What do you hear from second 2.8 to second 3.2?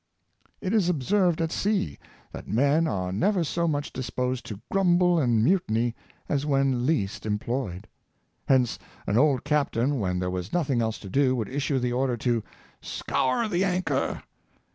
are